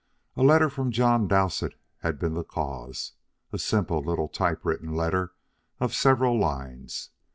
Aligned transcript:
A 0.35 0.41
letter 0.41 0.67
from 0.67 0.89
John 0.91 1.27
Dowsett 1.27 1.75
had 1.99 2.17
been 2.17 2.33
the 2.33 2.43
cause 2.43 3.11
a 3.53 3.59
simple 3.59 3.99
little 4.01 4.27
typewritten 4.29 4.95
letter 4.95 5.35
of 5.79 5.93
several 5.93 6.39
lines. 6.39 7.11